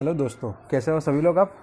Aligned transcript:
Hello 0.00 0.12
दोस्तों, 0.14 0.50
कैसे 0.70 0.90
हो 0.90 1.00
सभी 1.00 1.20
लोग 1.20 1.38
आप? 1.38 1.54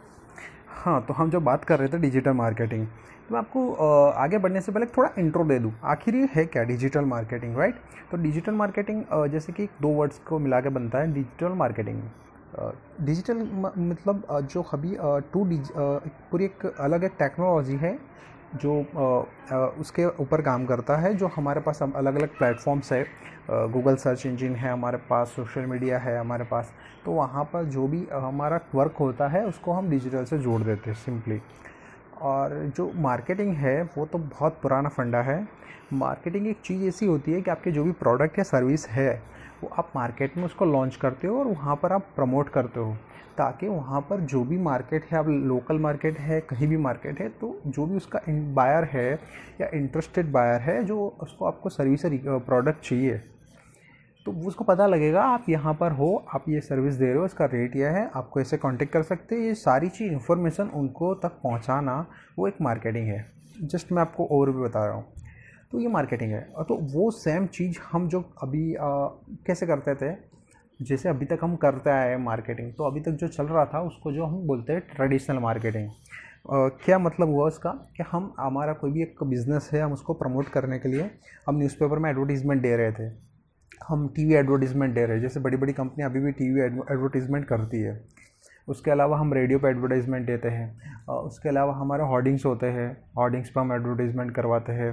हाँ 0.69 0.99
तो 1.05 1.13
हम 1.13 1.29
जो 1.31 1.39
बात 1.41 1.63
कर 1.65 1.79
रहे 1.79 1.87
थे 1.89 1.97
डिजिटल 1.99 2.31
मार्केटिंग 2.31 2.85
तो 2.85 3.33
मैं 3.33 3.39
आपको 3.39 3.71
आगे 4.13 4.37
बढ़ने 4.37 4.61
से 4.61 4.71
पहले 4.71 4.85
थोड़ा 4.97 5.09
इंट्रो 5.19 5.43
दे 5.45 5.57
दूँ। 5.59 5.71
आखिर 5.83 6.15
ये 6.15 6.27
है 6.33 6.45
क्या 6.45 6.63
डिजिटल 6.63 7.05
मार्केटिंग 7.05 7.57
राइट 7.57 7.75
तो 8.11 8.17
डिजिटल 8.17 8.53
मार्केटिंग 8.53 9.03
जैसे 9.31 9.53
कि 9.53 9.67
दो 9.81 9.93
वर्ड्स 9.93 10.19
को 10.27 10.39
मिला 10.39 10.59
के 10.61 10.69
बनता 10.69 10.99
है 10.99 11.11
डिजिटल 11.13 11.53
मार्केटिंग 11.63 12.01
डिजिटल 13.05 13.41
मतलब 13.79 14.27
जो 14.51 14.61
अभी 14.73 14.95
टू 15.33 15.43
पूरी 16.31 16.45
एक 16.45 16.65
अलग 16.65 17.03
एक 17.03 17.15
टेक्नोलॉजी 17.19 17.75
है 17.77 17.97
जो 18.55 18.79
उसके 19.79 20.05
ऊपर 20.21 20.41
काम 20.41 20.65
करता 20.65 20.95
है, 20.97 21.13
जो 21.13 21.27
हमारे 21.27 21.61
पास 21.61 21.81
अलग 21.83 22.15
अलग 22.15 22.37
प्लेटफॉर्म्स 22.37 22.91
है 22.93 23.05
गूगल 23.49 23.95
सर्च 23.95 24.25
इंजन 24.25 24.55
है, 24.55 24.71
हमारे 24.71 24.97
पास 25.09 25.27
सोशल 25.29 25.65
मीडिया 25.65 25.97
है, 25.99 26.17
हमारे 26.19 26.43
पास 26.45 26.71
तो 27.05 27.11
वहाँ 27.11 27.43
पर 27.53 27.63
जो 27.65 27.87
भी 27.87 28.05
हमारा 28.13 28.59
वर्क 28.75 28.95
होता 28.99 29.27
है, 29.27 29.45
उसको 29.45 29.71
हम 29.71 29.89
डिजिटल 29.89 30.23
से 30.25 30.37
जोड़ 30.39 30.61
देते 30.61 30.89
हैं 30.89 30.97
सिंपली 30.97 31.41
और 32.21 32.55
जो 32.77 32.91
मार्केटिंग 32.95 33.53
है, 33.55 33.81
वो 33.97 34.05
तो 34.05 34.17
बहुत 34.17 34.59
पुराना 34.61 34.89
फंडा 34.89 35.21
है. 35.21 35.47
मार्केटिंग 35.93 36.47
एक 36.47 36.59
चीज़ 36.65 36.83
ऐसी 36.87 37.05
होती 37.05 37.33
है 37.33 37.41
कि 37.41 37.51
आपके 37.51 37.71
जो 37.71 37.83
भी 37.83 37.91
प्रोडक्ट 37.93 38.37
या 38.39 38.43
सर्विस 38.43 38.87
है 38.89 39.21
वो 39.63 39.69
आप 39.79 39.91
मार्केट 39.95 40.37
में 40.37 40.43
उसको 40.45 40.65
लॉन्च 40.65 40.95
करते 40.95 41.27
हो 41.27 41.37
और 41.39 41.47
वहाँ 41.47 41.75
पर 41.75 41.93
आप 41.93 42.07
प्रमोट 42.15 42.49
करते 42.49 42.79
हो, 42.79 42.95
ताकि 43.37 43.67
वहाँ 43.67 44.01
पर 44.01 44.19
जो 44.21 44.43
भी 44.43 44.57
मार्केट 44.59 45.05
है 45.05 45.17
अब 45.19 45.29
लोकल 45.29 45.79
मार्केट 45.79 46.19
है, 46.19 46.39
कहीं 46.41 46.67
भी 46.67 46.77
मार्केट 46.79 47.19
है 47.19 47.29
तो 47.31 47.59
जो 47.67 47.85
भी 47.85 47.95
उसका 47.95 48.19
बायर 48.55 48.83
है 48.91 49.11
या 49.61 49.69
इंटरेस्टेड 49.73 50.31
बायर 50.31 50.61
है, 50.61 50.83
जो 50.83 51.17
उसको 51.21 51.45
आपको 51.45 51.69
सर्विस 51.69 52.01
प्रोडक्ट 52.05 52.83
चाहिए 52.83 53.21
तो 54.25 54.31
उसको 54.47 54.63
पता 54.63 54.85
लगेगा, 54.87 55.21
आप 55.23 55.45
यहाँ 55.49 55.73
पर 55.73 55.91
हो, 55.91 56.25
आप 56.35 56.45
ये 56.49 56.61
सर्विस 56.61 56.93
दे 56.93 57.05
रहे 57.05 57.17
हो 57.17 57.25
इसका 57.25 57.45
रेट 57.45 57.75
यह 57.75 57.89
है 57.89 58.09
आपको 58.15 58.39
ऐसे 58.41 58.57
कांटेक्ट 58.57 58.93
कर 58.93 59.03
सकते 59.03 59.35
हैं, 59.35 59.41
ये 59.41 59.53
सारी 59.55 59.89
चीज़ 59.89 60.11
इन्फॉर्मेशन 60.11 60.69
उनको 60.75 61.13
तक 61.15 61.39
पहुँचाना 61.43 62.05
वो 62.39 62.47
एक 62.47 62.55
मार्केटिंग 62.61 63.07
है। 63.07 63.25
जस्ट 63.63 63.91
मैं 63.91 64.01
आपको 64.01 64.25
और 64.31 64.51
भी 64.51 64.61
बता 64.61 64.85
रहा 64.85 64.95
हूँ। 64.95 65.05
तो 65.71 65.79
ये 65.79 65.87
मार्केटिंग 65.87 66.31
है। 66.31 66.41
तो 66.59 66.75
वो 66.93 67.09
सेम 67.11 67.45
चीज़ 67.47 67.79
हम 67.91 68.07
जो 68.09 68.23
अभी 68.43 68.73
आ, 68.75 68.87
कैसे 69.47 69.67
करते 69.67 69.95
थे 69.95 70.15
जैसे 70.79 71.09
अभी 71.09 71.25
तक 71.25 71.39
हम 71.43 71.55
करते 71.55 71.89
आए 71.89 72.09
हैं 72.09 72.17
मार्केटिंग 72.17 72.71
तो 72.73 72.83
अभी 72.83 72.99
तक 73.01 73.11
जो 73.11 73.27
चल 73.27 73.45
रहा 73.45 73.65
था 73.65 73.81
उसको 73.81 74.11
जो 74.11 74.25
हम 74.25 74.47
बोलते 74.47 74.73
हैं 74.73 74.81
ट्रेडिशनल 74.95 75.37
मार्केटिंग 75.39 75.89
क्या 76.83 76.97
मतलब 76.99 77.29
हुआ 77.29 77.47
उसका 77.47 77.69
कि 77.97 78.03
हम 78.11 78.33
हमारा 78.39 78.73
कोई 78.73 78.91
भी 78.91 79.01
एक 79.01 79.23
बिज़नेस 79.23 79.69
है 79.73 79.81
हम 79.81 79.93
उसको 79.93 80.13
प्रमोट 80.13 80.49
करने 80.49 80.77
के 80.79 80.89
लिए 80.89 81.09
हम 81.47 81.57
न्यूज़पेपर 81.57 81.99
में 81.99 82.09
एडवर्टीज़मेंट 82.09 82.61
दे 82.61 82.75
रहे 82.77 82.91
थे। 82.91 83.09
हम 83.87 84.07
टीवी 84.15 84.33
एडवर्टीज़मेंट 84.33 84.93
दे 84.95 85.05
रहे 85.05 85.15
हैं। 85.15 85.21
जैसे 85.21 85.39
बड़ी 85.39 85.57
बड़ी 85.57 85.73
कंपनी 85.73 86.03
अभी 86.03 86.19
भी 86.19 86.31
टीवी 86.31 86.61
एडवर्टीज़मेंट 86.61 87.45
करती 87.45 87.81
है। 87.81 87.99
उसके 88.67 88.91
अलावा 88.91 89.17
हम 89.17 89.33
रेडियो 89.33 89.59
पे 89.59 89.67
एडवर्टाइजमेंट 89.67 90.25
देते 90.27 90.49
हैं। 90.49 91.05
उसके 91.09 91.49
अलावा 91.49 91.73
हमारे 91.73 92.03
हॉर्डिंग्स 92.03 92.45
होते 92.45 92.67
हैं। 92.67 92.89
हॉर्डिंग्स 93.17 93.49
पर 93.49 93.61
हम 93.61 93.73
एडवर्टाइजमेंट 93.73 94.33
करवाते 94.35 94.73
हैं। 94.73 94.91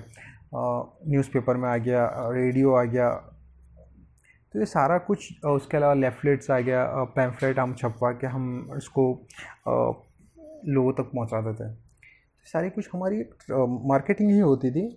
न्यूज़पेपर 0.54 1.56
में 1.56 1.68
आ 1.68 1.76
गया 1.76 2.08
रेडियो 2.32 2.74
आ 2.74 2.82
गया। 2.84 3.10
तो 4.54 4.58
ये 4.58 4.66
सारा 4.66 4.98
कुछ 4.98 5.44
उसके 5.44 5.76
अलावा 5.76 5.94
लेफलेट्स 5.94 6.50
आ 6.50 6.58
गया 6.60 6.84
पैम्फलेट 7.16 7.58
हम 7.58 7.74
छपवा 7.74 8.10
के 8.12 8.26
हम 8.26 8.44
इसको 8.76 9.06
लोगों 10.66 10.92
तक 10.92 11.10
पहुँचा 11.14 11.40
देते 11.40 11.64
हैं 11.64 11.78
सारी 12.46 12.70
कुछ 12.70 12.88
हमारी 12.92 13.24
मार्केटिंग 13.88 14.30
ही 14.30 14.38
होती 14.38 14.70
थी। 14.70 14.88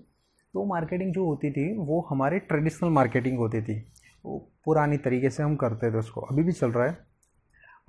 तो 0.54 0.66
मार्केटिंग 0.66 1.14
जो 1.14 1.26
होती 1.26 1.52
थी, 1.52 1.66
वो 1.78 2.00
हमारी 2.10 2.40
ट्रेडिशनल 2.40 2.90
मार्केटिंग 2.90 3.38
होती 3.38 3.62
थी। 3.62 3.76
वो 4.26 4.38
पुरानी 4.66 4.98
तरीके 4.98 5.30
से 5.30 5.44
हम 5.44 5.56
करते 5.56 5.92
थे 5.92 5.98
उसको। 5.98 6.22
अभी 6.22 6.44
भी 6.44 6.52
चल 6.52 6.72
रहा 6.72 6.86
है। 6.86 6.98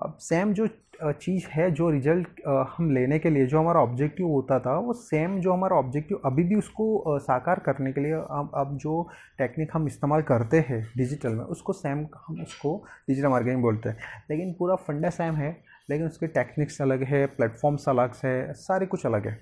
अब 0.01 0.17
सेम 0.21 0.53
जो 0.53 0.67
चीज़ 1.03 1.47
है 1.49 1.71
जो 1.71 1.89
रिज़ल्ट 1.91 2.41
हम 2.77 2.91
लेने 2.91 3.19
के 3.19 3.31
लिए, 3.31 3.47
जो 3.47 3.59
हमारा 3.59 3.81
ऑब्जेक्टिव 3.81 4.27
होता 4.27 4.59
था, 4.61 4.79
वो 4.79 4.93
सेम 4.93 5.39
जो 5.41 5.53
हमारा 5.53 5.77
ऑब्जेक्टिव 5.77 6.21
अभी 6.25 6.45
भी 6.45 6.55
उसको 6.55 7.19
साकार 7.19 7.59
करने 7.59 7.93
के 7.93 8.01
लिए 8.01 8.13
अब 8.13 8.51
अब 8.55 8.77
जो 8.77 9.07
टेक्निक 9.39 9.70
हम 9.75 9.87
इस्तेमाल 9.87 10.23
करते 10.23 10.61
हैं 10.69 10.81
डिजिटल 10.97 11.35
में, 11.35 11.45
उसको 11.45 11.73
सेम 11.73 12.07
हम 12.27 12.41
उसको 12.42 12.77
डिजिटल 13.08 13.29
मार्केटिंग 13.29 13.63
बोलते 13.63 13.89
हैं। 13.89 13.98
लेकिन 14.31 14.55
पूरा 14.58 14.75
फंडा 14.77 15.11
सेम 15.11 15.35
है, 15.35 15.57
लेकिन 15.91 16.07
उसके 16.07 16.27
टेक्निक्स 16.27 16.81
अलग 16.83 17.03
है 17.03 17.25
प्लेटफॉर्म्स 17.27 17.89
अलग 17.89 18.13
है, 18.25 18.53
सारे 18.55 18.87
कुछ 18.87 19.07
अलग 19.07 19.27
है। 19.29 19.39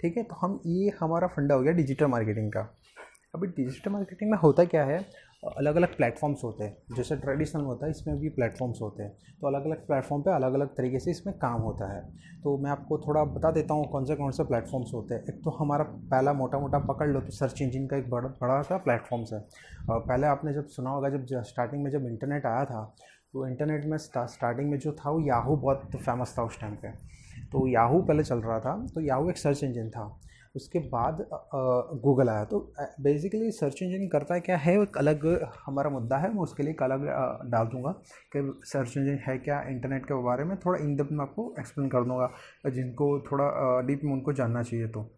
ठीक 0.00 0.16
है? 0.16 0.22
तो 0.22 0.34
हम 0.36 0.60
ये 0.66 0.92
हमारा 1.00 1.26
फंडा 1.26 1.54
हो 1.54 1.62
गया 1.62 1.72
डिजिटल 1.72 2.06
मार्केटिंग 2.06 2.52
का। 2.52 2.60
अभी 3.34 3.46
डिजिटल 3.46 3.90
मार्केटिंग 3.90 4.30
में 4.30 4.38
होता 4.38 4.64
क्या 4.64 4.84
है? 4.84 4.98
अलग 5.48 5.76
अलग 5.76 5.96
प्लेटफॉर्म्स 5.96 6.44
होते 6.44 6.64
हैं। 6.64 6.96
जैसे 6.96 7.16
ट्रेडिशनल 7.16 7.62
होता 7.64 7.86
है, 7.86 7.90
इसमें 7.90 8.18
भी 8.18 8.28
प्लेटफॉर्म्स 8.30 8.78
होते 8.82 9.02
हैं। 9.02 9.10
तो 9.40 9.46
अलग 9.46 9.64
अलग 9.64 9.86
प्लेटफॉर्म 9.86 10.22
पे 10.22 10.30
अलग 10.30 10.54
अलग 10.54 10.68
तरीके 10.76 10.98
से 10.98 11.10
इसमें 11.10 11.34
काम 11.38 11.60
होता 11.62 11.92
है। 11.92 12.00
तो 12.42 12.56
मैं 12.58 12.70
आपको 12.70 12.98
थोड़ा 12.98 13.24
बता 13.26 13.50
देता 13.50 13.74
हूँ 13.74 13.86
कौन 13.90 14.04
से 14.04 14.16
कौन 14.16 14.30
से 14.30 14.44
प्लेटफॉर्म्स 14.44 14.90
होते 14.94 15.14
हैं। 15.14 15.22
एक 15.24 15.40
तो 15.44 15.50
हमारा 15.50 15.84
पहला 15.84 16.32
मोटा 16.32 16.58
मोटा 16.58 16.78
पकड़ 16.86 17.08
लो 17.08 17.20
तो 17.20 17.32
सर्च 17.32 17.62
इंजन 17.62 17.86
का 17.86 17.96
एक 17.96 18.10
बड़ा 18.10 18.28
बड़ा 18.40 18.60
सा 18.62 18.76
प्लेटफॉर्म्स 18.78 19.32
है। 19.32 19.40
पहले 19.90 20.26
आपने 20.26 20.52
जब 20.54 20.66
सुना 20.68 20.90
होगा, 20.90 21.08
जब 21.08 21.42
स्टार्टिंग 21.42 21.82
में 21.84 21.90
जब 21.90 22.06
इंटरनेट 22.06 22.46
आया 22.46 22.64
था 22.64 22.84
तो 23.34 23.46
इंटरनेट 23.48 23.84
में 23.84 23.96
स्टार्टिंग 23.98 24.70
में 24.70 24.78
जो 24.78 24.92
था, 24.94 25.10
वो 25.10 25.20
याहू 25.20 25.56
बहुत 25.56 25.96
फ़ेमस 25.96 26.34
था 26.38 26.42
उस 26.44 26.60
टाइम 26.60 26.74
पे। 26.74 26.88
तो 27.52 27.66
याहू 27.68 28.00
पहले 28.02 28.22
चल 28.24 28.38
रहा 28.38 28.58
था। 28.60 28.74
तो 28.94 29.00
याहू 29.00 29.30
एक 29.30 29.38
सर्च 29.38 29.62
इंजन 29.64 29.88
था। 29.90 30.04
उसके 30.54 30.78
बाद 30.88 31.26
गूगल 32.02 32.28
आया। 32.28 32.44
तो 32.44 32.58
बेसिकली 33.00 33.50
सर्च 33.52 33.82
इंजन 33.82 34.06
करता 34.08 34.38
क्या? 34.38 34.56
है 34.56 34.74
एक 34.82 34.96
अलग, 34.98 35.26
हमारा 35.66 35.90
मुद्दा 35.90 36.16
है, 36.16 36.32
मैं 36.34 36.42
उसके 36.42 36.62
लिए 36.62 36.72
एक 36.72 36.82
अलग 36.82 37.06
डाल 37.50 37.66
दूँगा 37.66 37.90
कि 38.36 38.60
सर्च 38.64 38.96
इंजन 38.96 39.18
है 39.26 39.36
क्या 39.38 39.60
इंटरनेट 39.68 40.06
के 40.06 40.22
बारे 40.24 40.44
में। 40.44 40.56
थोड़ा 40.56 40.78
इन 40.78 40.96
डेप्थ 40.96 41.12
में 41.12 41.24
आपको 41.24 41.54
एक्सप्लेन 41.60 41.88
कर 41.88 42.04
दूँगा, 42.04 42.30
जिनको 42.70 43.18
थोड़ा 43.22 43.80
डीप 43.86 44.04
में 44.04 44.12
उनको 44.12 44.32
जानना 44.32 44.62
चाहिए 44.62 44.88
तो। 44.88 45.10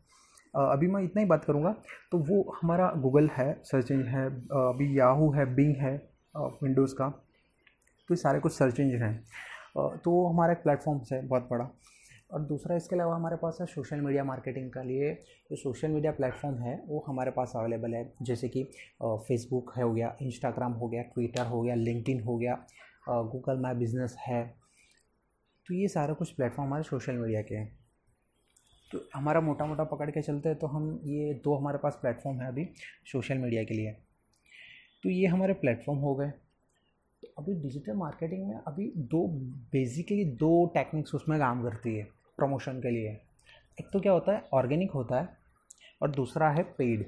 अभी 0.54 0.86
मैं 0.88 1.02
इतना 1.02 1.20
ही 1.20 1.26
बात 1.28 1.44
करूँगा। 1.44 1.74
तो 2.12 2.18
वो 2.24 2.42
हमारा 2.60 2.90
गूगल 2.98 3.28
है 3.32 3.52
सर्च 3.64 3.90
इंजन 3.90 4.08
है 4.08 4.26
अभी 4.60 4.98
याहू 4.98 5.30
है 5.32 5.44
बिंग 5.54 5.74
है 5.76 5.96
विंडोज़ 6.34 6.94
का। 6.94 7.08
तो 7.08 8.14
ये 8.14 8.16
सारे 8.16 8.40
कुछ 8.40 8.52
सर्च 8.52 8.80
इंजन 8.80 9.02
हैं। 9.02 9.98
तो 9.98 10.26
हमारा 10.26 10.52
एक 10.52 10.58
प्लेटफॉर्म 10.58 11.00
है, 11.12 11.26
बहुत 11.28 11.48
बड़ा। 11.50 11.64
और 12.30 12.40
दूसरा 12.42 12.76
इसके 12.76 12.94
अलावा 12.96 13.14
हमारे 13.14 13.36
पास 13.36 13.58
है 13.60 13.66
सोशल 13.66 14.00
मीडिया 14.00 14.24
मार्केटिंग 14.24 14.70
के 14.70 14.82
लिए 14.86 15.12
जो 15.50 15.56
सोशल 15.56 15.88
मीडिया 15.88 16.12
प्लेटफॉर्म 16.12 16.58
है, 16.58 16.76
वो 16.86 17.04
हमारे 17.08 17.30
पास 17.30 17.52
अवेलेबल 17.56 17.94
है। 17.94 18.12
जैसे 18.22 18.48
कि 18.48 18.64
फेसबुक 19.02 19.72
है, 19.76 19.82
हो 19.82 19.92
गया 19.94 20.16
इंस्टाग्राम 20.22 20.72
हो 20.72 20.88
गया 20.88 21.02
ट्विटर 21.04 21.46
हो 21.46 21.62
गया 21.62 21.74
लिंकडिन 21.74 22.20
हो 22.20 22.36
गया 22.38 22.54
गूगल 23.08 23.60
माई 23.60 23.74
बिज़नेस 23.74 24.16
है। 24.20 24.44
तो 25.66 25.74
ये 25.74 25.88
सारा 25.88 26.14
कुछ 26.14 26.30
प्लेटफॉर्म 26.30 26.68
हमारे 26.68 26.82
सोशल 26.84 27.16
मीडिया 27.16 27.42
के 27.42 27.54
हैं। 27.54 27.78
तो 28.90 28.98
हमारा 29.14 29.40
मोटा 29.40 29.66
मोटा 29.66 29.84
पकड़ 29.84 30.10
के 30.10 30.22
चलते 30.22 30.48
हैं 30.48 30.58
तो 30.58 30.66
हम 30.66 30.88
ये 31.04 31.32
दो 31.44 31.54
हमारे 31.54 31.78
पास 31.78 31.98
प्लेटफॉर्म 32.02 32.40
है 32.40 32.48
अभी 32.48 32.68
सोशल 33.12 33.38
मीडिया 33.38 33.62
के 33.64 33.74
लिए। 33.74 33.92
तो 35.02 35.10
ये 35.10 35.26
हमारे 35.26 35.54
प्लेटफॉर्म 35.54 36.00
हो 36.00 36.14
गए। 36.14 36.32
तो 37.26 37.42
अभी 37.42 37.54
डिजिटल 37.62 37.92
मार्केटिंग 37.96 38.46
में 38.48 38.56
अभी 38.58 38.92
दो 38.96 39.26
बेसिकली 39.72 40.24
दो 40.36 40.50
टेक्निक्स 40.74 41.14
उसमें 41.14 41.38
काम 41.40 41.62
करती 41.62 41.96
है 41.96 42.04
प्रमोशन 42.38 42.80
के 42.80 42.90
लिए। 42.90 43.08
एक 43.80 43.90
तो 43.92 44.00
क्या 44.00 44.12
होता 44.12 44.32
है 44.32 44.44
ऑर्गेनिक 44.54 44.90
होता 44.90 45.20
है 45.20 45.28
और 46.02 46.10
दूसरा 46.10 46.50
है 46.50 46.62
पेड 46.78 47.06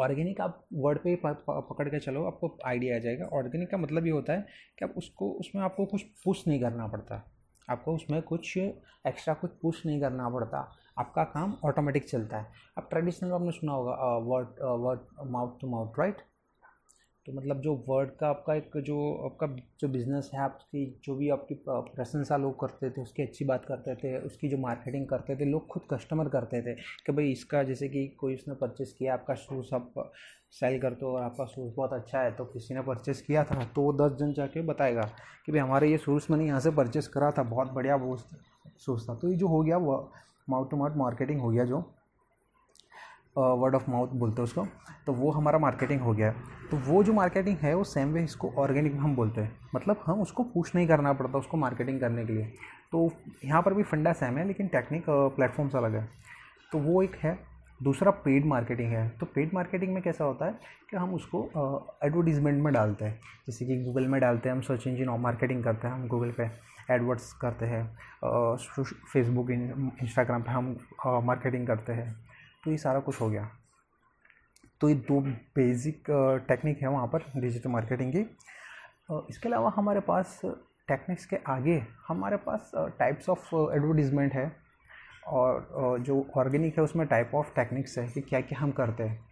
ऑर्गेनिक 0.00 0.40
आप 0.40 0.64
वर्ड 0.72 0.98
पे 0.98 1.14
पकड़ 1.24 1.88
के 1.88 1.98
चलो, 1.98 2.24
आपको 2.24 2.56
आइडिया 2.66 2.96
आ 2.96 2.98
जाएगा। 2.98 3.26
ऑर्गेनिक 3.36 3.70
का 3.70 3.76
मतलब 3.76 4.06
ये 4.06 4.12
होता 4.12 4.32
है 4.32 4.46
कि 4.78 4.84
आप 4.84 4.94
उसको, 4.96 5.30
उसमें 5.30 5.62
आपको 5.62 5.84
कुछ 5.86 6.02
पुश 6.24 6.46
नहीं 6.48 6.60
करना 6.60 6.86
पड़ता। 6.86 7.22
आपको 7.68 7.94
उसमें 7.94 8.20
कुछ 8.22 8.56
एक्स्ट्रा 8.56 9.34
कुछ 9.34 9.50
पुश 9.62 9.84
नहीं 9.86 10.00
करना 10.00 10.28
पड़ता। 10.30 10.58
आपका 10.98 11.24
काम 11.24 11.56
ऑटोमेटिक 11.64 12.08
चलता 12.08 12.38
है। 12.38 12.52
अब 12.78 12.86
ट्रेडिशनल 12.90 13.32
आपने 13.32 13.50
सुना 13.50 13.72
होगा 13.72 13.92
word 14.26 14.60
word 14.82 15.30
mouth 15.30 15.60
to 15.60 15.68
mouth 15.68 15.98
right 15.98 16.22
तो 17.26 17.32
मतलब 17.32 17.60
जो 17.60 17.72
वर्ड 17.88 18.10
का 18.18 18.28
आपका 18.28 18.54
एक 18.54 18.76
जो 18.86 18.96
आपका 19.24 19.46
जो 19.80 19.88
बिज़नेस 19.88 20.30
है, 20.34 20.40
आपकी 20.40 20.84
जो 21.04 21.14
भी 21.16 21.28
आपकी 21.30 21.54
प्रशंसा 21.68 22.36
लोग 22.36 22.58
करते 22.60 22.90
थे, 22.90 23.02
उसकी 23.02 23.22
अच्छी 23.22 23.44
बात 23.44 23.64
करते 23.64 23.94
थे, 23.94 24.16
उसकी 24.18 24.48
जो 24.48 24.58
मार्केटिंग 24.58 25.06
करते 25.08 25.36
थे, 25.36 25.44
लोग 25.44 25.66
खुद 25.68 25.82
कस्टमर 25.92 26.28
करते 26.28 26.60
थे 26.62 26.74
कि 27.06 27.12
भाई 27.12 27.30
इसका 27.32 27.62
जैसे 27.62 27.88
कि 27.88 28.06
कोई 28.20 28.34
उसने 28.34 28.54
परचेस 28.54 28.94
किया, 28.98 29.14
आपका 29.14 29.34
शूज़ 29.34 29.74
आप 29.74 29.92
सेल 30.52 30.78
करते 30.80 31.06
हो 31.06 31.12
और 31.12 31.22
आपका 31.22 31.44
शूज़ 31.46 31.74
बहुत 31.76 31.92
अच्छा 31.92 32.20
है 32.20 32.30
तो 32.36 32.44
किसी 32.44 32.74
ने 32.74 32.80
परचेस 32.82 33.22
किया 33.22 33.44
था 33.44 33.64
तो 33.74 33.82
वो 33.82 33.92
दस 33.94 34.16
जन 34.18 34.32
जाके 34.32 34.62
बताएगा 34.62 35.10
कि 35.46 35.52
भाई 35.52 35.60
हमारे 35.60 35.90
ये 35.90 35.98
शूज़ 35.98 36.26
मैंने 36.30 36.46
यहाँ 36.46 36.60
से 36.60 36.70
परचेस 36.72 37.08
करा 37.08 37.30
था, 37.30 37.42
बहुत 37.42 37.72
बढ़िया 37.72 37.96
वो 37.96 38.16
शूज़ 38.16 39.08
था। 39.08 39.14
तो 39.14 39.28
ये 39.28 39.36
जो 39.36 39.48
हो 39.48 39.62
गया, 39.62 39.76
वो 39.78 40.12
माउथ 40.50 40.70
टू 40.70 40.76
माउथ 40.76 40.96
मार्केटिंग 40.96 41.40
हो 41.40 41.50
गया 41.50 41.64
जो। 41.64 41.84
वर्ड 43.38 43.74
ऑफ़ 43.74 43.90
माउथ 43.90 44.08
बोलते 44.14 44.42
हैं 44.42 44.44
उसको 44.44 44.66
तो 45.06 45.12
वो 45.12 45.30
हमारा 45.30 45.58
मार्केटिंग 45.58 46.00
हो 46.00 46.12
गया 46.12 46.30
तो 46.70 46.76
वो 46.76 47.02
जो 47.04 47.12
मार्केटिंग 47.12 47.56
है, 47.56 47.74
वो 47.74 47.84
सेम 47.84 48.12
वे 48.12 48.22
इसको 48.24 48.50
ऑर्गेनिक 48.58 48.94
हम 48.94 49.14
बोलते 49.16 49.40
हैं। 49.40 49.50
मतलब 49.74 50.02
हम 50.06 50.20
उसको 50.20 50.42
पुश 50.44 50.74
नहीं 50.74 50.86
करना 50.88 51.12
पड़ता 51.12 51.38
उसको 51.38 51.56
मार्केटिंग 51.56 52.00
करने 52.00 52.24
के 52.26 52.32
लिए। 52.32 52.44
तो 52.92 53.10
यहाँ 53.44 53.62
पर 53.62 53.74
भी 53.74 53.82
फंडा 53.82 54.12
सेम 54.12 54.38
है, 54.38 54.46
लेकिन 54.46 54.66
टेक्निक 54.68 55.04
प्लेटफॉर्म्स 55.08 55.76
अलग 55.76 55.94
है। 55.94 56.08
तो 56.72 56.78
वो 56.78 57.02
एक 57.02 57.14
है। 57.16 57.38
दूसरा 57.80 58.10
पेड 58.24 58.46
मार्केटिंग 58.46 58.92
है। 58.92 59.08
तो 59.20 59.26
पेड 59.26 59.50
मार्केटिंग 59.54 59.92
में 59.94 60.02
कैसा 60.02 60.24
होता 60.24 60.46
है 60.46 60.52
कि 60.90 60.96
हम 60.96 61.14
उसको 61.14 61.42
एडवर्टीज़मेंट 62.04 62.62
में 62.64 62.72
डालते 62.74 63.04
हैं। 63.04 63.18
जैसे 63.46 63.66
कि 63.66 63.76
गूगल 63.84 64.06
में 64.06 64.20
डालते 64.20 64.48
हैं, 64.48 64.56
हम 64.56 64.62
सर्च 64.62 64.86
इंजन 64.86 65.18
मार्केटिंग 65.20 65.64
करते 65.64 65.88
हैं, 65.88 65.94
हम 65.94 66.06
गूगल 66.08 66.30
पे 66.38 66.50
एडवर्ट्स 66.90 67.32
करते 67.40 67.66
हैं 67.66 67.84
फेसबुक 69.12 69.50
इंस्टाग्राम 69.50 70.42
पे 70.42 70.50
हम 70.50 70.76
मार्केटिंग 71.24 71.66
करते 71.66 71.92
हैं। 71.92 72.14
तो 72.66 72.70
ये 72.70 72.76
सारा 72.78 73.00
कुछ 73.00 73.20
हो 73.20 73.28
गया। 73.30 73.48
तो 74.80 74.88
ये 74.88 74.94
दो 74.94 75.20
बेसिक 75.56 76.04
टेक्निक 76.48 76.82
है 76.82 76.88
वहाँ 76.88 77.06
पर 77.06 77.24
डिजिटल 77.36 77.70
मार्केटिंग 77.70 78.12
की। 78.12 78.20
इसके 79.30 79.48
अलावा 79.48 79.72
हमारे 79.76 80.00
पास 80.00 80.40
टेक्निक्स 80.88 81.26
के 81.26 81.36
आगे 81.48 81.76
हमारे 82.08 82.36
पास 82.46 82.70
टाइप्स 82.98 83.28
ऑफ़ 83.28 83.54
एडवर्टीज़मेंट 83.76 84.32
है 84.34 84.50
और 85.26 85.98
जो 86.00 86.26
ऑर्गेनिक 86.36 86.78
है 86.78 86.84
उसमें 86.84 87.06
टाइप 87.06 87.34
ऑफ़ 87.34 87.54
टेक्निक्स 87.54 87.96
है 87.98 88.06
कि 88.08 88.20
क्या 88.20 88.40
क्या 88.40 88.58
हम 88.58 88.70
करते 88.72 89.02
हैं। 89.02 89.24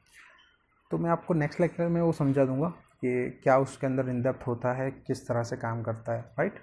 तो 0.90 0.98
मैं 0.98 1.10
आपको 1.10 1.34
नेक्स्ट 1.34 1.60
लेक्चर 1.60 1.88
में 1.88 2.00
वो 2.02 2.12
समझा 2.12 2.44
दूँगा 2.44 2.68
कि 2.68 3.40
क्या 3.42 3.58
उसके 3.58 3.86
अंदर 3.86 4.08
इन 4.08 4.22
डेप्थ 4.22 4.46
होता 4.46 4.72
है, 4.72 4.90
किस 4.90 5.26
तरह 5.28 5.42
से 5.42 5.56
काम 5.56 5.82
करता 5.82 6.12
है 6.12 6.20
राइट 6.38 6.60